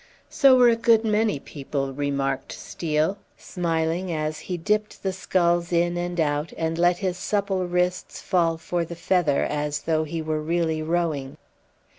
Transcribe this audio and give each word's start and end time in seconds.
"So 0.31 0.55
were 0.57 0.67
a 0.67 0.75
good 0.75 1.03
many 1.05 1.39
people," 1.39 1.93
remarked 1.93 2.53
Steel, 2.53 3.19
smiling 3.37 4.11
as 4.11 4.39
he 4.39 4.57
dipped 4.57 5.03
the 5.03 5.13
sculls 5.13 5.71
in 5.71 5.95
and 5.95 6.19
out, 6.19 6.51
and 6.57 6.75
let 6.79 6.97
his 6.97 7.17
supple 7.19 7.67
wrists 7.67 8.19
fall 8.19 8.57
for 8.57 8.83
the 8.83 8.95
feather, 8.95 9.43
as 9.43 9.81
though 9.81 10.03
he 10.03 10.19
were 10.19 10.41
really 10.41 10.81
rowing. 10.81 11.37